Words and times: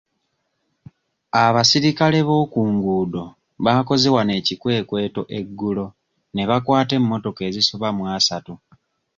Abasirikale 1.43 2.19
bookunguuddo 2.27 3.23
baakoze 3.63 4.07
wano 4.15 4.31
ekikwekweto 4.39 5.21
eggulo 5.37 5.85
ne 6.33 6.43
bakwata 6.49 6.93
emmotoka 6.99 7.41
ezisoba 7.49 7.87
mu 7.97 8.03
asatu. 8.15 8.53